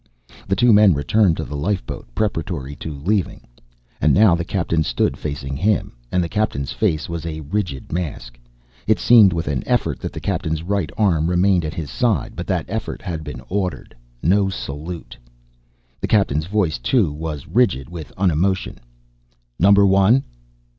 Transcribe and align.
The 0.47 0.55
two 0.55 0.73
men 0.73 0.95
returned 0.95 1.37
to 1.37 1.43
the 1.43 1.55
lifeboat 1.55 2.07
preparatory 2.15 2.75
to 2.77 2.91
leaving. 2.91 3.45
And 4.01 4.15
now 4.15 4.33
the 4.33 4.43
captain 4.43 4.81
stood 4.81 5.15
facing 5.15 5.55
him, 5.55 5.93
and 6.11 6.23
the 6.23 6.27
captain's 6.27 6.71
face 6.73 7.07
was 7.07 7.23
a 7.23 7.41
rigid 7.41 7.91
mask. 7.91 8.39
It 8.87 8.97
seemed 8.97 9.31
with 9.31 9.47
an 9.47 9.61
effort 9.67 9.99
that 9.99 10.11
the 10.11 10.19
captain's 10.19 10.63
right 10.63 10.89
arm 10.97 11.27
remained 11.29 11.63
at 11.65 11.75
his 11.75 11.91
side, 11.91 12.35
but 12.35 12.47
that 12.47 12.65
effort 12.67 13.03
had 13.03 13.23
been 13.23 13.43
ordered. 13.47 13.95
No 14.23 14.49
salute. 14.49 15.15
The 15.99 16.07
captain's 16.07 16.47
voice, 16.47 16.79
too, 16.79 17.11
was 17.13 17.45
rigid 17.45 17.87
with 17.91 18.11
unemotion. 18.17 18.79
"Number 19.59 19.85
One 19.85 20.23